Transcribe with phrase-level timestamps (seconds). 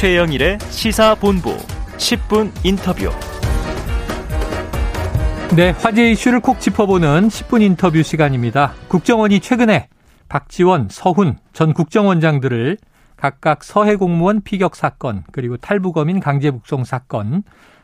[0.00, 1.54] 최영일의 시사본부
[1.98, 3.10] 10분 인터뷰.
[5.54, 8.72] 네, 화제 이슈를 콕 짚어보는 10분 인터뷰 시간입니다.
[8.88, 9.88] 국정원이 최근에
[10.30, 12.78] 박지원, 서훈 전 국정원장들을
[13.18, 17.42] 각각 서해 공무원 피격 사건 그리고 탈북어민 강제 북송 사건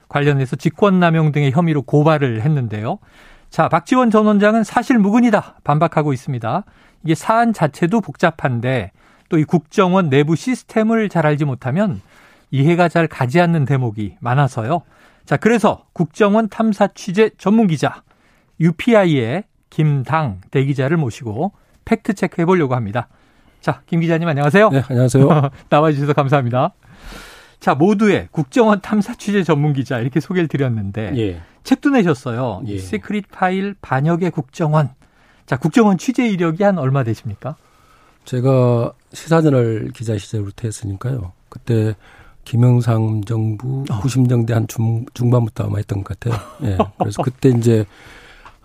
[0.09, 2.99] 관련해서 직권남용 등의 혐의로 고발을 했는데요.
[3.51, 6.65] 자, 박지원 전 원장은 사실 무근이다 반박하고 있습니다.
[7.05, 8.93] 이게 사안 자체도 복잡한데
[9.29, 12.01] 또 이 국정원 내부 시스템을 잘 알지 못하면
[12.51, 14.83] 이해가 잘 가지 않는 대목이 많아서요.
[15.25, 18.03] 자, 그래서 국정원 탐사 취재 전문 기자
[18.61, 21.53] UPI의 김당 대기자를 모시고
[21.85, 23.09] fact check 해보려고 합니다.
[23.61, 24.71] 자, 김 기자님 안녕하세요.
[24.71, 25.51] 네, 안녕하세요.
[25.69, 26.73] 나와주셔서 감사합니다.
[27.59, 31.41] 자, 모두의 국정원 탐사 취재 전문 기자 이렇게 소개를 드렸는데 예.
[31.65, 32.63] 책도 내셨어요.
[32.67, 32.79] 예.
[32.79, 34.91] Secret File 반역의 국정원.
[35.47, 37.57] 자, 국정원 취재 이력이 한 얼마 되십니까?
[38.27, 41.33] 제가 시사저널 기자 시절부터 했으니까요.
[41.49, 41.95] 그때
[42.45, 44.01] 김영삼 정부 어.
[44.01, 46.41] 90년대 한 중, 중반부터 아마 했던 것 같아요.
[46.63, 46.77] 예.
[46.99, 47.87] 그래서 그때 이제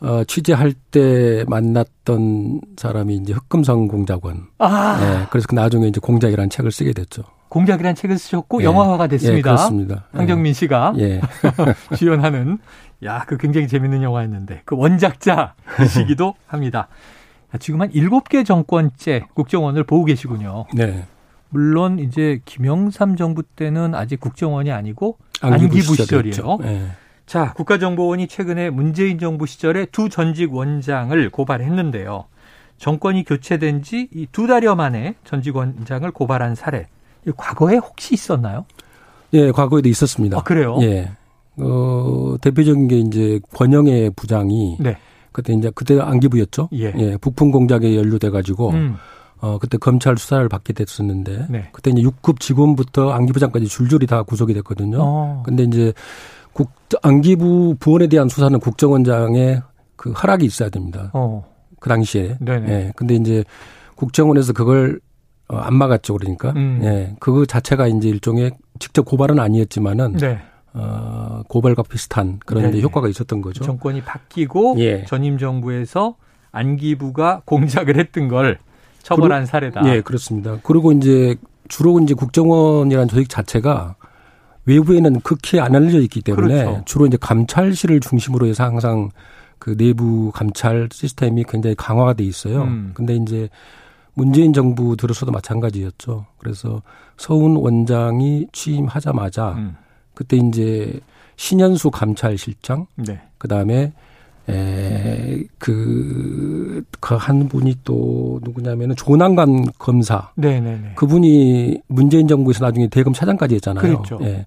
[0.02, 4.48] 어, 취재할 때 만났던 사람이 이제 흑금성 공작원.
[4.58, 5.28] 아, 예.
[5.30, 7.23] 그래서 그 나중에 이제 공작이라는 책을 쓰게 됐죠.
[7.50, 8.66] 공작이라는 책을 쓰셨고 예.
[8.66, 9.38] 영화화가 됐습니다.
[9.38, 10.06] 예, 그렇습니다.
[10.12, 11.22] 황정민 씨가 예.
[11.98, 12.58] 주연하는
[13.03, 16.88] 야, 그 굉장히 재밌는 영화였는데 그 원작자이시기도 합니다.
[17.52, 20.66] 자, 지금 한 7개 정권째 국정원을 보고 계시군요.
[20.73, 21.05] 네.
[21.49, 25.95] 물론 이제 김영삼 정부 때는 아직 국정원이 아니고 안기부.
[25.95, 26.59] 시절이에요.
[26.63, 26.88] 예.
[27.25, 32.25] 자, 국가정보원이 최근에 문재인 정부 시절에 두 전직 원장을 고발했는데요.
[32.77, 36.88] 정권이 교체된 지이두 달여 만에 전직 원장을 고발한 사례.
[37.27, 38.66] 이 과거에 혹시 있었나요?
[39.33, 40.38] 예, 과거에도 있었습니다.
[40.38, 40.77] 아, 그래요?
[40.81, 41.11] 예.
[41.57, 44.97] 어, 대표적인 게 이제 권영애 부장이 네.
[45.32, 46.70] 그때 이제 그때 안기부였죠.
[46.74, 47.18] 예.
[47.18, 48.96] 부품 공작에 연루돼 가지고 음,
[49.40, 51.70] 어 그때 검찰 수사를 받게 됐었는데 네.
[51.72, 54.98] 그때 이제 6급 직원부터 안기부장까지 줄줄이 다 구속이 됐거든요.
[55.02, 55.44] 어.
[55.46, 55.94] 근데 이제
[56.54, 56.70] 국
[57.02, 59.62] 안기부 부원에 대한 수사는 국정원장의
[59.96, 61.12] 그 허락이 있어야 됩니다.
[61.14, 61.46] 어.
[61.80, 62.38] 그 당시에.
[62.40, 62.72] 네네.
[62.72, 62.94] 예.
[62.96, 63.44] 근데 이제
[63.96, 65.00] 국정원에서 그걸
[65.47, 66.52] 어, 안 막았죠, 그러니까.
[66.56, 66.80] 음.
[66.84, 67.16] 예.
[67.20, 70.40] 그거 자체가 이제 일종의 직접 고발은 아니었지만은 네.
[70.74, 72.82] 어, 고발과 비슷한 그런 네네.
[72.82, 73.64] 효과가 있었던 거죠.
[73.64, 75.06] 정권이 바뀌고 예.
[75.06, 76.16] 전임 정부에서
[76.52, 78.59] 안기부가 공작을 했던 걸
[79.04, 79.82] 처벌한 사례다.
[79.94, 80.59] 예, 그렇습니다.
[80.64, 81.36] 그리고 이제
[81.68, 83.96] 주로 이제 국정원이라는 조직 자체가
[84.66, 86.84] 외부에는 극히 안 알려져 있기 때문에 그렇죠.
[86.86, 89.09] 주로 이제 감찰실을 중심으로 해서 항상
[89.58, 92.64] 그 내부 감찰 시스템이 굉장히 강화가 돼 있어요.
[92.64, 92.92] 음.
[92.94, 93.50] 근데 이제
[94.14, 96.26] 문재인 정부 들어서도 마찬가지였죠.
[96.38, 96.82] 그래서
[97.18, 99.76] 서훈 원장이 취임하자마자 음.
[100.13, 100.99] 그때 이제
[101.38, 103.22] 신현수 감찰실장 네.
[103.38, 103.94] 그다음에
[104.47, 110.94] 에그 그 한 분이 또 누구냐면은 조남관 검사 네네네.
[110.95, 113.81] 그분이 문재인 정부에서 나중에 대검 차장까지 했잖아요.
[113.81, 114.19] 그랬죠.
[114.23, 114.45] 예.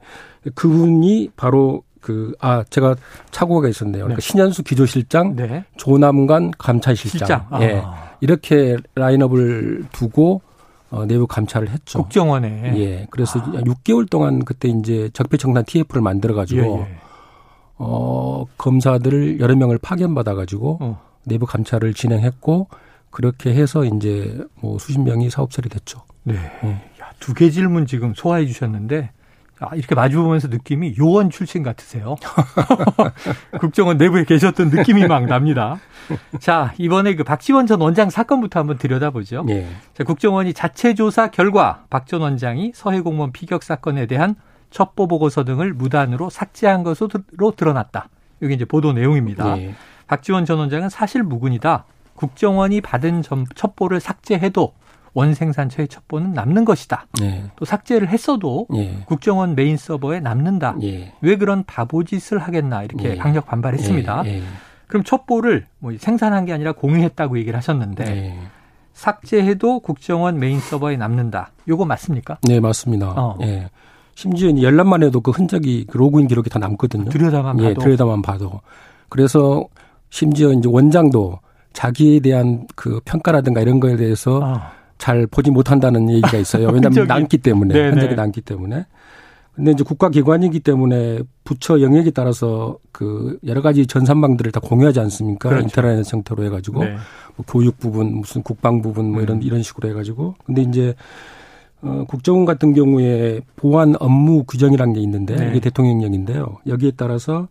[0.54, 2.96] 그분이 바로 그 아 제가
[3.31, 4.04] 착오가 있었네요.
[4.04, 4.26] 그러니까 네.
[4.26, 5.64] 신현수 기조실장, 네.
[5.76, 7.19] 조남관 감찰실장.
[7.19, 7.46] 실장.
[7.50, 7.62] 아.
[7.62, 7.82] 예.
[8.20, 10.41] 이렇게 라인업을 두고
[10.94, 11.99] 어, 내부 감찰을 했죠.
[12.03, 12.72] 국정원에.
[12.78, 13.06] 예.
[13.10, 16.97] 그래서 6개월 동안 그때 이제 적폐청산 TF를 만들어 가지고 예, 예.
[17.78, 21.00] 어, 검사들을 여러 명을 파견받아 가지고 어.
[21.25, 22.69] 내부 감찰을 진행했고
[23.10, 26.03] 그렇게 해서 이제 뭐 수십 명이 사업 처리 됐죠.
[26.22, 26.34] 네.
[26.65, 26.69] 예.
[27.00, 29.24] 야, 두 개 질문 지금 소화해 주셨는데 아,
[29.76, 32.16] 이렇게 마주보면서 느낌이 요원 출신 같으세요.
[33.60, 35.78] 국정원 내부에 계셨던 느낌이 막 납니다.
[36.41, 39.47] 자, 이번에 그 박지원 전 원장 사건부터 한번 들여다보죠.
[39.48, 39.69] 예.
[39.94, 44.34] 자, 국정원이 자체 조사 결과 박 전 원장이 서해 공무원 피격 사건에 대한
[44.70, 47.09] 첩보 보고서 등을 무단으로 삭제한 것으로
[47.56, 48.09] 드러났다.
[48.43, 49.56] 이게 이제 보도 내용입니다.
[49.59, 49.75] 예.
[50.06, 51.87] 박지원 전 원장은 사실 무근이다.
[52.14, 54.75] 국정원이 받은 점- 첩보를 삭제해도
[55.14, 57.06] 원생산처의 첩보는 남는 것이다.
[57.22, 57.44] 예.
[57.56, 58.98] 또 삭제를 했어도 예.
[59.06, 60.76] 국정원 메인 서버에 남는다.
[60.82, 61.12] 예.
[61.20, 63.16] 왜 그런 바보짓을 하겠나 이렇게 예.
[63.16, 64.22] 강력 반발했습니다.
[64.26, 64.38] 예.
[64.38, 64.42] 예.
[64.86, 68.38] 그럼 첩보를 뭐 생산한 게 아니라 공유했다고 얘기를 하셨는데 예.
[68.92, 71.50] 삭제해도 국정원 메인 서버에 남는다.
[71.69, 72.38] 요거 맞습니까?
[72.43, 73.08] 네, 맞습니다.
[73.17, 73.37] 어.
[73.43, 73.70] 예.
[74.14, 77.10] 심지어 열람만 해도 그 흔적이 그 로그인 기록이 다 남거든요.
[77.10, 78.60] 들여다만 봐도 예, 들여다만 봐도.
[79.08, 79.67] 그래서
[80.10, 81.40] 심지어 이제 원장도
[81.72, 86.69] 자기에 대한 그 평가라든가 이런 거에 대해서 아, 잘 보지 못한다는 얘기가 있어요.
[86.69, 87.06] 왜냐하면.
[87.06, 87.91] 남기 때문에 네네.
[87.91, 88.87] 흔적이 남기 때문에.
[89.55, 95.49] 근데 이제 국가기관이기 때문에 부처 영역에 따라서 그 여러 가지 전산망들을 다 공유하지 않습니까?
[95.49, 95.64] 그렇죠.
[95.64, 96.96] 인터넷 형태로 해가지고 네.
[97.37, 99.43] 뭐 교육 부분, 무슨 국방 부분 뭐 이런 음.
[99.43, 100.35] 이런 식으로 해가지고.
[100.44, 100.94] 근데 이제
[101.82, 105.50] 어, 국정원 같은 경우에 보안 업무 규정이라는 게 있는데 네.
[105.50, 106.58] 이게 대통령령인데요.
[106.67, 107.49] 여기에 따라서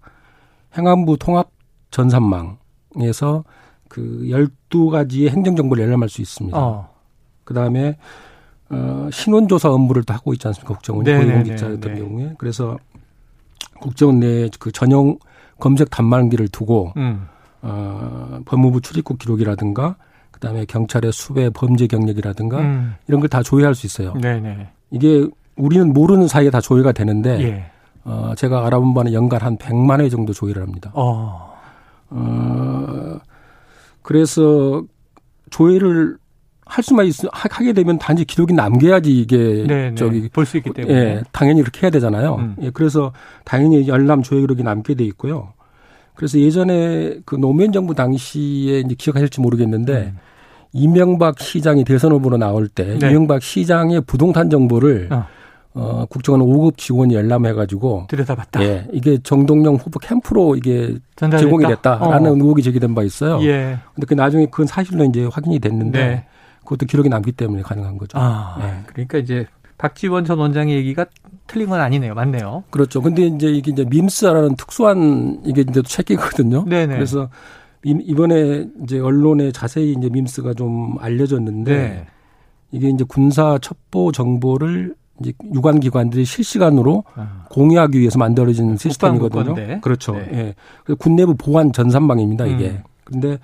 [0.77, 1.51] 행안부 통합
[1.91, 3.45] 전산망에서
[3.87, 6.57] 그 12가지의 행정정보를 열람할 수 있습니다.
[6.57, 6.92] 어.
[7.43, 7.97] 그 다음에
[8.69, 10.73] 어, 신원조사 업무를 또 하고 있지 않습니까?
[10.73, 11.99] 국정원이 네네네, 고위공직자 같은 네.
[11.99, 12.33] 경우에.
[12.37, 12.77] 그래서
[13.79, 15.17] 국정원 내에 그 전용
[15.59, 17.27] 검색 단말기를 두고 음.
[17.61, 19.95] 어, 법무부 출입국 기록이라든가
[20.31, 22.95] 그다음에 경찰의 수배 범죄 경력이라든가 음.
[23.07, 24.13] 이런 걸 다 조회할 수 있어요.
[24.13, 24.69] 네네.
[24.91, 27.65] 이게 우리는 모르는 사이에 다 조회가 되는데 예.
[28.05, 30.91] 어, 제가 알아본 바는 연간 한 100만 회 정도 조회를 합니다.
[30.93, 31.53] 어.
[32.09, 33.19] 어,
[34.01, 34.83] 그래서
[35.51, 36.17] 조회를
[36.65, 39.95] 할 수만 있, 하- 하게 되면 단지 기록이 남겨야지 이게 네네.
[39.95, 40.93] 저기 볼 수 있기 때문에.
[40.93, 42.35] 예, 당연히 그렇게 해야 되잖아요.
[42.35, 42.55] 음.
[42.61, 43.11] 예, 그래서
[43.43, 45.53] 당연히 열람 조회 기록이 남게 돼 있고요.
[46.15, 50.17] 그래서 예전에 그 노무현 정부 당시에 이제 기억하실지 모르겠는데 음.
[50.71, 53.09] 이명박 시장이 대선 후보로 나올 때 네.
[53.09, 55.25] 이명박 시장의 부동산 정보를 어.
[55.75, 58.63] 어, 국정원 5급 직원이 열람해가지고 들여다봤다.
[58.63, 61.37] 예, 이게 정동영 후보 캠프로 이게 전달됐다?
[61.49, 62.35] 제공이 됐다라는 어.
[62.35, 63.39] 의혹이 제기된 바 있어요.
[63.43, 63.77] 예.
[63.95, 66.25] 근데 그 나중에 그건 사실로 이제 확인이 됐는데 네.
[66.63, 68.17] 그것도 기록이 남기 때문에 가능한 거죠.
[68.19, 68.83] 아, 예.
[68.87, 69.45] 그러니까 이제
[69.77, 71.05] 박지원 전 원장의 얘기가
[71.47, 72.13] 틀린 건 아니네요.
[72.13, 72.63] 맞네요.
[72.69, 73.01] 그렇죠.
[73.01, 76.65] 근데 이제 이게 이제 밈스라는 특수한 이게 이제 체계거든요.
[76.65, 76.93] 네네.
[76.95, 77.29] 그래서
[77.83, 82.05] 이- 이번에 이제 언론에 자세히 이제 밈스가 좀 알려졌는데 네.
[82.71, 87.45] 이게 이제 군사 첩보 정보를 이제 유관 기관들이 실시간으로 아.
[87.49, 89.81] 공유하기 위해서 만들어진 시스템이거든요.
[89.81, 90.13] 그렇죠.
[90.13, 90.29] 네.
[90.31, 90.55] 예.
[90.85, 92.69] 그래서 군 내부 보안 전산망입니다, 이게.
[92.69, 92.83] 음.
[93.03, 93.37] 근데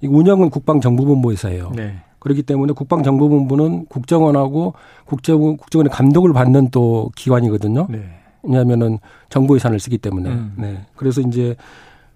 [0.00, 1.70] 이 운영은 국방정보본부에서 해요.
[1.76, 1.96] 네.
[2.22, 4.74] 그렇기 때문에 국방정보본부는 국정원하고
[5.06, 7.88] 국정원, 국정원의 감독을 받는 또 기관이거든요.
[7.90, 8.04] 네.
[8.44, 10.30] 왜냐하면은 정보 예산을 쓰기 때문에.
[10.30, 10.54] 음.
[10.56, 10.86] 네.
[10.94, 11.56] 그래서 이제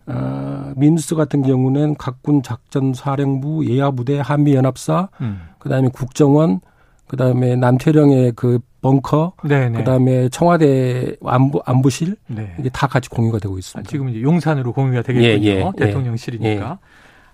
[0.06, 5.40] 어, 민스 같은 경우는 각군 작전 사령부 예하부대 한미연합사 음.
[5.58, 6.60] 그다음에 국정원
[7.08, 9.78] 그다음에 남태령의 그 벙커 네네.
[9.78, 12.54] 그다음에 청와대 안부 안부실 네.
[12.60, 13.90] 이게 다 같이 공유가 되고 아, 있습니다.
[13.90, 15.50] 지금 이제 용산으로 공유가 되겠군요.
[15.50, 16.78] 예, 예, 대통령실이니까.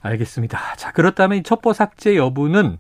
[0.03, 0.59] 알겠습니다.
[0.77, 2.79] 자, 그렇다면 이 첩보 삭제 여부는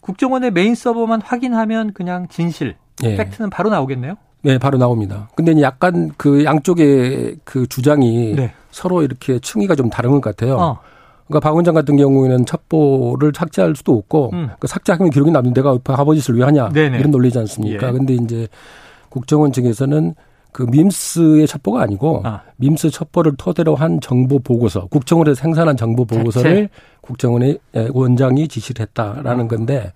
[0.00, 3.16] 국정원의 메인 서버만 확인하면 그냥 진실, 예.
[3.16, 4.16] 팩트는 바로 나오겠네요.
[4.42, 5.28] 네, 바로 나옵니다.
[5.36, 8.52] 근데 약간 그 양쪽의 그 주장이 네.
[8.72, 10.56] 서로 이렇게 층위가 좀 다른 것 같아요.
[10.56, 10.78] 어.
[11.28, 14.50] 그러니까 박 원장 같은 경우에는 첩보를 삭제할 수도 없고 음.
[14.58, 16.98] 그 삭제하면 기록이 남는 데가 바보짓을 왜 하냐 네네.
[16.98, 17.88] 이런 논리지 않습니까?
[17.88, 17.92] 예.
[17.92, 18.48] 근데 이제
[19.08, 20.14] 국정원 측에서는
[20.52, 22.42] 그 밈스의 첩보가 아니고 아.
[22.56, 26.68] 밈스 첩보를 토대로 한 정보 보고서 국정원에서 생산한 정보 보고서를
[27.00, 29.48] 국정원의 예, 원장이 지시를 했다라는 음.
[29.48, 29.92] 건데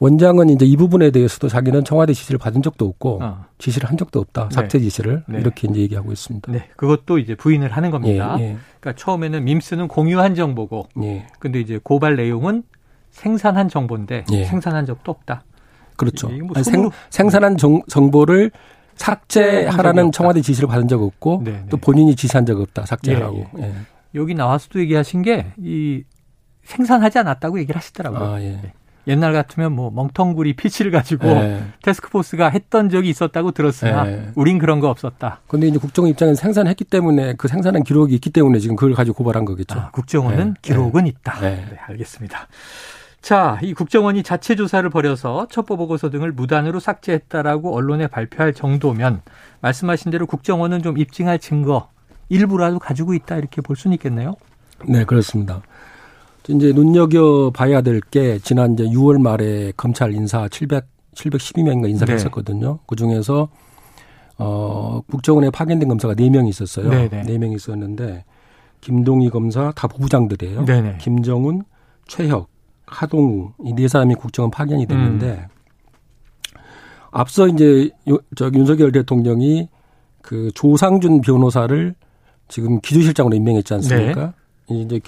[0.00, 3.44] 원장은 이제 이 부분에 대해서도 자기는 청와대 지시를 받은 적도 없고 어.
[3.58, 4.48] 지시를 한 적도 없다.
[4.48, 4.54] 네.
[4.54, 5.38] 삭제 지시를 네.
[5.38, 6.50] 이렇게 이제 얘기하고 있습니다.
[6.50, 6.68] 네.
[6.76, 8.36] 그것도 이제 부인을 하는 예, 겁니다.
[8.40, 11.26] 예, 그러니까 처음에는 밈스는 공유한 정보고, 예.
[11.38, 12.62] 근데 이제 고발 내용은
[13.10, 14.44] 생산한 정보인데 예.
[14.46, 15.44] 생산한 적도 없다.
[15.96, 16.28] 그렇죠.
[16.28, 16.64] 뭐 아니,
[17.10, 18.50] 생, 산한 정, 정보를
[19.00, 20.12] 삭제하라는.
[20.12, 21.64] 청와대 지시를 받은 적 없고 네, 네.
[21.70, 22.86] 또 본인이 지시한 적 없다.
[22.86, 23.46] 삭제하라고.
[23.58, 23.72] 예, 예.
[24.14, 26.02] 여기 나와서도 얘기하신 게 이
[26.64, 28.20] 생산하지 않았다고 얘기를 하시더라고요.
[28.22, 28.72] 아, 예.
[29.06, 31.62] 옛날 같으면 뭐 멍텅구리 피치를 가지고 예.
[31.82, 34.28] 테스크포스가 했던 적이 있었다고 들었으나 예.
[34.36, 35.40] 우린 그런 거 없었다.
[35.48, 39.46] 근데 이제 국정원 입장에서 생산했기 때문에 그 생산한 기록이 있기 때문에 지금 그걸 가지고 고발한
[39.46, 39.80] 거겠죠.
[39.80, 40.60] 아, 국정원은 네.
[40.62, 41.40] 기록은 있다.
[41.40, 41.56] 네.
[41.70, 42.46] 네, 알겠습니다.
[43.22, 49.20] 자, 이 국정원이 자체 조사를 벌여서 첩보 보고서 등을 무단으로 삭제했다라고 언론에 발표할 정도면
[49.60, 51.88] 말씀하신 대로 국정원은 좀 입증할 증거
[52.30, 54.36] 일부라도 가지고 있다 이렇게 볼 수는 있겠네요.
[54.86, 55.60] 네, 그렇습니다.
[56.48, 62.14] 이제 눈여겨 봐야 될 게 지난 이제 6월 말에 검찰 인사 700 712명인가 인사를 네.
[62.14, 62.78] 했었거든요.
[62.86, 63.48] 그 중에서
[64.38, 66.88] 어 국정원에 파견된 검사가 4명이 있었어요.
[66.88, 67.22] 네, 네.
[67.22, 68.24] 4명이 있었는데
[68.80, 70.64] 김동희 검사 다 부부장들이에요.
[70.64, 70.96] 네 네.
[70.98, 71.64] 김정훈,
[72.06, 72.48] 최혁,
[72.90, 75.46] 하동우 이 네 사람이 국정원 파견이 됐는데
[77.12, 79.68] 앞서 이제 요- 저 윤석열 대통령이
[80.22, 81.94] 그 조상준 변호사를
[82.48, 84.34] 지금 기조실장으로 임명했지 않습니까?
[84.68, 85.00] 이제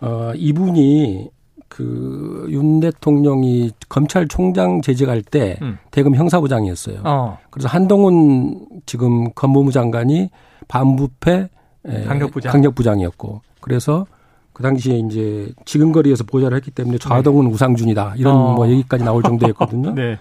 [0.00, 1.30] 어 이분이
[1.68, 5.78] 그 윤 대통령이 검찰총장 재직할 때 음.
[5.90, 7.00] 대검 형사부장이었어요.
[7.04, 10.30] 어, 그래서 한동훈 지금 법무부 장관이
[10.68, 11.48] 반부패
[11.86, 12.52] 에, 강력부장.
[12.52, 14.06] 강력부장이었고 그래서
[14.56, 18.54] 그 당시에 이제 지근거리에서 보좌를 했기 때문에 좌동은 우상준이다 이런 어.
[18.54, 19.92] 뭐 얘기까지 나올 정도였거든요.
[19.94, 20.18] 네.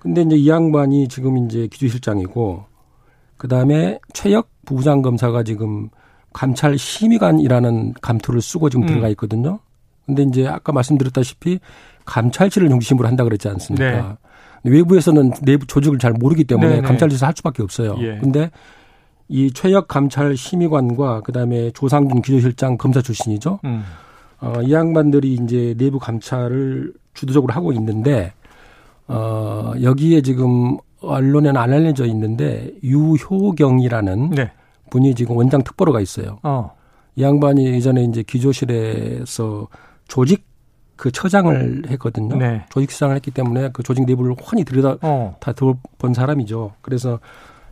[0.00, 2.64] 근데 이제 이 양반이 지금 이제 기조실장이고
[3.38, 5.88] 그 다음에 최혁 부부장 검사가 지금
[6.34, 8.86] 감찰 심의관이라는 감투를 쓰고 지금 음.
[8.86, 9.60] 들어가 있거든요.
[10.04, 11.58] 근데 이제 아까 말씀드렸다시피
[12.04, 14.18] 감찰실을 중심으로 한다 그랬지 않습니까?
[14.62, 16.82] 외부에서는 내부 조직을 잘 모르기 때문에 네, 네.
[16.82, 17.96] 감찰실에서 할 수밖에 없어요.
[18.00, 18.18] 예.
[18.20, 18.50] 근데
[19.30, 23.60] 이 최혁 감찰 심의관과 그다음에 조상준 기조실장 검사 출신이죠.
[23.64, 23.84] 음.
[24.40, 28.32] 어, 이 양반들이 이제 내부 감찰을 주도적으로 하고 있는데,
[29.06, 34.50] 어, 여기에 지금 언론에는 안 알려져 있는데, 유효경이라는 네.
[34.90, 36.40] 분이 지금 원장 특보로가 있어요.
[36.42, 36.72] 어.
[37.14, 39.68] 이 양반이 예전에 이제 기조실에서
[40.08, 40.44] 조직
[40.96, 42.36] 그 처장을 했거든요.
[42.36, 42.64] 네.
[42.70, 45.36] 조직수장을 했기 때문에 그 조직 내부를 훤히 들여다 어.
[45.38, 46.72] 다 들어본 사람이죠.
[46.82, 47.20] 그래서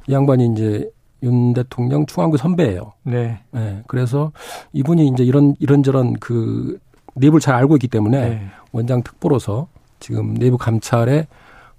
[0.07, 0.89] 이 양반이 이제
[1.23, 2.93] 윤 대통령 중앙구 선배예요.
[3.03, 3.41] 네.
[3.57, 3.83] 예.
[3.87, 4.33] 그래서
[4.73, 6.79] 이분이 이제 이런 이런저런 그
[7.15, 8.49] 내부를 잘 알고 있기 때문에 네.
[8.73, 9.69] 원장 특보로서
[10.01, 11.27] 지금 내부 감찰에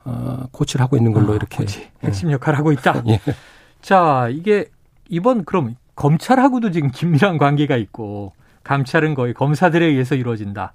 [0.06, 1.88] 어, 코치를 하고 있는 걸로 아, 이렇게 그렇지.
[2.04, 3.04] 핵심 역할을 하고 있다.
[3.08, 3.20] 예.
[3.82, 4.66] 자, 이게
[5.08, 10.74] 이번 그럼 검찰하고도 지금 긴밀한 관계가 있고 감찰은 거의 검사들에 의해서 이루어진다.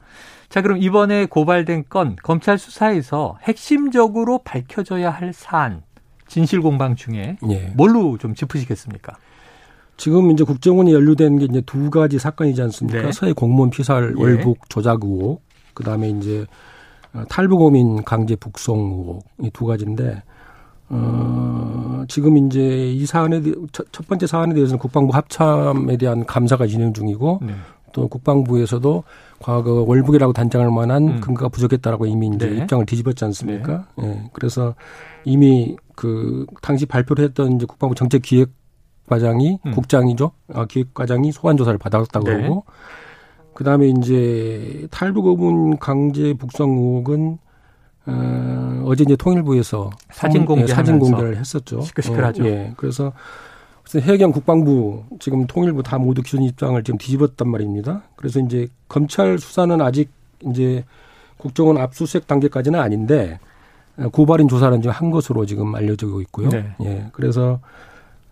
[0.49, 5.83] 자, 그럼 이번에 고발된 건 검찰 수사에서 핵심적으로 밝혀져야 할 사안
[6.35, 7.73] 진실 공방 중에 예.
[7.77, 9.17] 뭘로 좀 짚으시겠습니까?
[9.97, 13.03] 지금 이제 국정원이 연루된 게 이제 두 가지 사건이지 않습니까?
[13.03, 13.13] 네.
[13.13, 14.21] 서해 공무원 피살 예.
[14.21, 15.43] 월북 조작 의혹,
[15.75, 16.45] 그 다음에 이제
[17.13, 20.25] 어, 탈북어민 강제 북송 의혹 이 두 가지인데
[20.89, 26.67] 어, 지금 이제 이 사안에 대- 첫, 첫 번째 사안에 대해서는 국방부 합참에 대한 감사가
[26.67, 27.55] 진행 중이고 네.
[27.93, 29.05] 또 국방부에서도
[29.39, 31.21] 과거 월북이라고 단정할 만한 음.
[31.21, 32.57] 근거가 부족했다라고 이미 이제 네.
[32.63, 33.87] 입장을 뒤집었지 않습니까?
[34.03, 34.25] 예.
[34.33, 34.75] 그래서
[35.25, 38.51] 이미 그 당시 발표를 했던 이제 국방부 정책 기획
[39.07, 39.73] 과장이 음.
[39.73, 40.33] 국장이죠.
[40.53, 42.37] 아, 기획과장이 소환 조사를 받았다고 네.
[42.37, 42.65] 그러고
[43.55, 47.39] 그다음에 이제 탈북어문 강제 북송 의혹은
[48.07, 51.81] 어, 어제 이제 통일부에서 사진 성- 예, 공개하면서 사진 공개를 했었죠.
[51.83, 52.43] 시끌시끌하죠.
[52.43, 52.73] 어, 예.
[52.77, 53.13] 그래서
[53.83, 58.03] 그래서 해경 국방부 지금 통일부 다 모두 기존 입장을 지금 뒤집었단 말입니다.
[58.17, 60.11] 그래서 이제 검찰 수사는 아직
[60.51, 60.85] 이제
[61.39, 63.54] 국정원 압수수색 단계까지는 아닌데 어,
[64.13, 66.49] 고발인 조사는 지금 한 것으로 지금 알려지고 있고요.
[66.49, 66.75] 네.
[66.83, 67.07] 예.
[67.13, 67.61] 그래서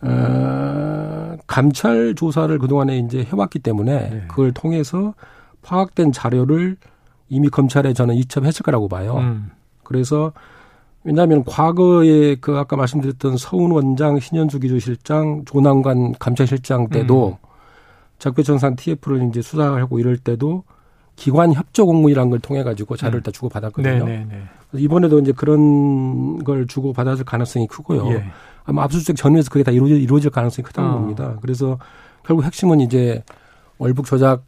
[0.01, 4.25] 어, 감찰 조사를 그동안에 이제 해왔기 때문에 네.
[4.29, 5.15] 그걸 통해서
[5.63, 6.77] 파악된 자료를
[7.29, 9.19] 이미 검찰에 저는 이첩했을 거라고 봐요.
[9.19, 9.51] 음.
[9.85, 10.33] 그래서
[11.05, 17.47] 왜냐하면 과거에 그 아까 말씀드렸던 서훈 원장, 신현수 기조실장, 조남관 감찰실장 때도 음.
[18.19, 20.65] 적폐청산 TF를 이제 수사하고 이럴 때도
[21.17, 23.23] 기관 협조 공문이라는 걸 통해 가지고 자료를 음.
[23.23, 24.05] 다 주고 받았거든요.
[24.05, 24.43] 네네네.
[24.75, 28.09] 이번에도 이제 그런 걸 주고 받았을 가능성이 크고요.
[28.13, 28.25] 예.
[28.65, 30.95] 아마 압수수색 전후에서 그게 다 이루어질, 이루어질 가능성이 크다는 어.
[30.95, 31.37] 겁니다.
[31.43, 31.79] 그래서
[32.25, 33.23] 결국 핵심은 이제
[33.79, 34.43] 월북 조작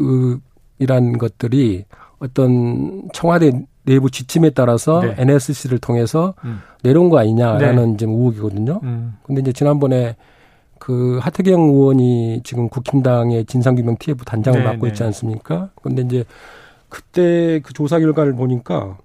[0.00, 0.38] 으,
[0.78, 1.84] 이란 것들이
[2.18, 5.14] 어떤 청와대 내부 지침에 따라서 네.
[5.18, 6.60] NSC를 통해서 음.
[6.82, 8.80] 내려온 거 아니냐라는 지금 의혹이거든요.
[8.82, 9.16] 음.
[9.22, 10.16] 근데 이제 지난번에
[10.78, 14.88] 그 하태경 의원이 지금 국힘당의 진상규명 TF 단장을 네, 맡고 네.
[14.88, 15.70] 있지 않습니까?
[15.82, 16.24] 근데 이제
[16.88, 18.96] 그때 그 조사 결과를 보니까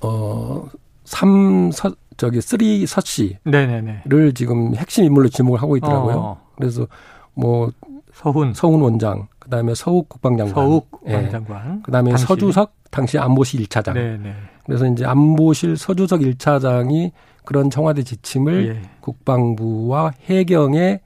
[0.00, 0.68] 어,
[1.04, 4.02] 삼서 저기 three 서씨를 네네네.
[4.34, 6.16] 지금 핵심 인물로 지목을 하고 있더라고요.
[6.16, 6.86] 어, 그래서
[7.34, 7.70] 뭐
[8.12, 11.14] 서훈, 서훈 원장, 그다음에 서욱 국방장관, 서욱 예.
[11.14, 11.82] 왕장관.
[11.82, 12.26] 그다음에 당시.
[12.26, 13.94] 서주석 당시 안보실 1차장.
[13.94, 14.34] 네네.
[14.66, 17.12] 그래서 이제 안보실 서주석 1차장이
[17.44, 18.88] 그런 청와대 지침을 예.
[19.00, 21.00] 국방부와 해경에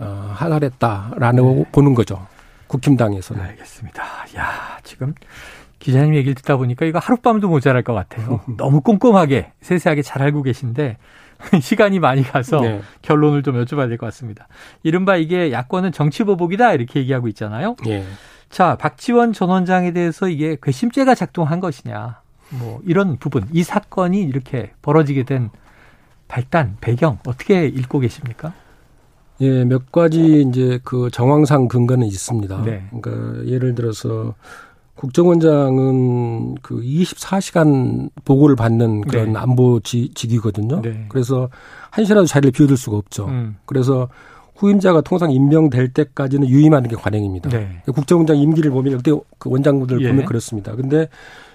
[0.00, 1.64] 어, 하달했다라는 네.
[1.70, 2.26] 보는 거죠.
[2.66, 3.42] 국힘당에서는.
[3.42, 4.02] 알겠습니다.
[4.36, 5.14] 야, 지금
[5.78, 8.40] 기자님 얘기를 듣다 보니까 이거 하룻밤도 모자랄 것 같아요.
[8.56, 10.96] 너무 꼼꼼하게 세세하게 잘 알고 계신데
[11.60, 12.80] 시간이 많이 가서 네.
[13.02, 14.48] 결론을 좀 여쭤봐야 될 것 같습니다.
[14.82, 17.76] 이른바 이게 야권은 정치 보복이다 이렇게 얘기하고 있잖아요.
[17.86, 18.04] 예.
[18.48, 22.20] 자, 박지원 전 원장에 대해서 이게 괘씸죄가 작동한 것이냐.
[22.50, 25.50] 뭐 이런 부분, 이 사건이 이렇게 벌어지게 된
[26.28, 28.52] 발단, 배경 어떻게 읽고 계십니까?
[29.40, 32.62] 예, 몇 가지 이제 그 정황상 근거는 있습니다.
[32.62, 32.84] 네.
[32.90, 34.34] 그러니까 예를 들어서
[34.94, 39.38] 국정원장은 그 24시간 보고를 받는 그런 네.
[39.38, 40.82] 안보 지, 직위거든요.
[40.82, 41.06] 네.
[41.08, 41.48] 그래서
[41.90, 43.26] 한시라도 자리를 비워둘 수가 없죠.
[43.26, 44.08] 음, 그래서
[44.56, 47.50] 후임자가 통상 임명될 때까지는 유임하는 게 관행입니다.
[47.50, 47.82] 네.
[47.92, 50.08] 국정원장 임기를 보면 역대 그 원장분들 예.
[50.08, 50.76] 보면 그렇습니다.
[50.76, 51.08] 근데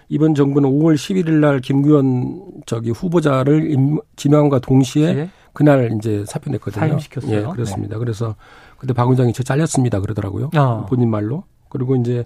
[0.10, 5.30] 이번 정부는 5월 11일 날 김규현 저기 후보자를 임, 지명과 동시에 예.
[5.54, 6.88] 그날 이제 사표 냈거든요.
[6.88, 7.36] 사임시켰어요.
[7.36, 7.98] 예, 그렇습니다.
[7.98, 8.36] 그래서
[8.78, 10.52] 그때 박 원장이 저 잘렸습니다 그러더라고요.
[10.56, 10.86] 어.
[10.88, 11.44] 본인 말로.
[11.70, 12.26] 그리고 이제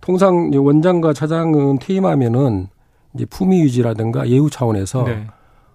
[0.00, 2.68] 통상 이제 원장과 차장은 퇴임하면은
[3.14, 5.26] 이제 품위 유지라든가 예우 차원에서 네.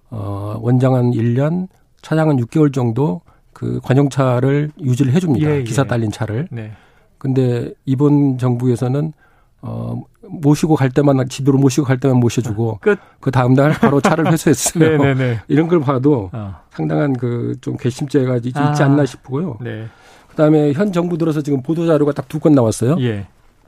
[0.10, 1.68] 어, 원장은 1년,
[2.02, 3.22] 차장은 6개월 정도
[3.54, 5.50] 그 관용차를 유지를 해줍니다.
[5.50, 5.88] 예, 기사 예.
[5.88, 6.48] 딸린 차를.
[6.52, 6.72] 네.
[7.18, 9.14] 근데 이번 정부에서는
[9.62, 13.00] 어, 모시고 갈 때만 집으로 모시고 갈 때만 모셔주고 끝.
[13.20, 14.98] 그 다음 날 바로 차를 회수했어요.
[14.98, 15.40] 네네네.
[15.48, 16.56] 이런 걸 봐도 어.
[16.72, 18.74] 상당한 그 좀 괘씸죄가 있- 있지 아.
[18.82, 19.58] 않나 싶고요.
[19.62, 19.86] 네.
[20.30, 22.98] 그 다음에 현 정부 들어서 지금 보도 자료가 딱 두 건 나왔어요.
[23.00, 23.26] 예.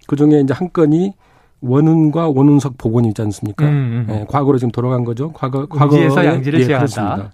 [0.08, 1.13] 그 중에 이제 한 건이
[1.62, 3.65] 원훈과 원훈석 복원이 있지 않습니까?
[3.65, 4.13] 음, 음.
[4.13, 5.31] 예, 과거로 지금 돌아간 거죠.
[5.34, 6.93] 과거 음지에서 과거에- 양지를 예, 제한한다.
[6.96, 7.34] 그렇습니다.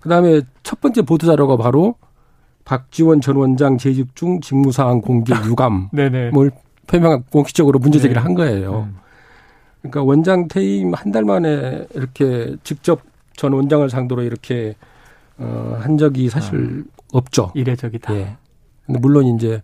[0.00, 1.94] 그 다음에 첫 번째 보도 자료가 바로
[2.64, 5.88] 박지원 전 원장 재직 중 직무사항 공개 유감을.
[6.86, 8.24] 표명한 공식적으로 문제 제기를 네.
[8.24, 8.88] 한 거예요.
[8.90, 8.96] 음.
[9.82, 13.02] 그러니까 원장 퇴임 한 달 만에 이렇게 직접
[13.36, 14.74] 전 원장을 상대로 이렇게
[15.38, 17.52] 어, 한 적이 사실 없죠.
[17.54, 18.14] 이례적이다.
[18.14, 18.36] 예.
[18.86, 19.62] 근데 물론 이제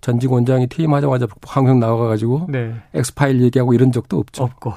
[0.00, 2.74] 전직 원장이 퇴임하자마자 방송 나와가지고 네.
[2.94, 4.44] 엑스파일 얘기하고 이런 적도 없죠.
[4.44, 4.72] 없고.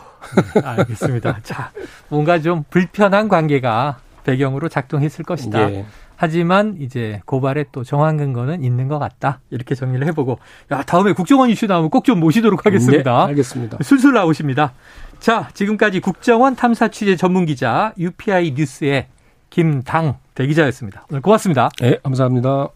[0.56, 1.40] 네, 알겠습니다.
[1.44, 1.72] 자,
[2.10, 5.72] 뭔가 좀 불편한 관계가 배경으로 작동했을 것이다.
[5.72, 5.86] 예.
[6.18, 9.40] 하지만 이제 고발에 또 정황 근거는 있는 것 같다.
[9.52, 10.40] 이렇게 정리를 해보고,
[10.72, 13.26] 야, 다음에 국정원 이슈 나오면 꼭 좀 모시도록 하겠습니다.
[13.26, 13.78] 네, 알겠습니다.
[13.82, 14.74] 술술 나오십니다.
[15.20, 19.08] 자, 지금까지 국정원 탐사 취재 전문 기자 UPI 뉴스의
[19.50, 21.06] 김당 대기자였습니다.
[21.10, 21.70] 오늘 고맙습니다.
[21.80, 22.70] 네, 감사합니다.